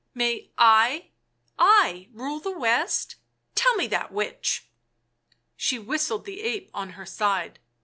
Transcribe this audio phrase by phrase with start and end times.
[0.15, 1.11] "May I—
[1.59, 3.17] I, rule the West?—
[3.53, 4.65] Tell me that, witch!"
[5.55, 7.59] She whistled the ape on her side.